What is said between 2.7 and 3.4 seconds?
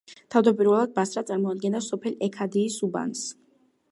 უბანს.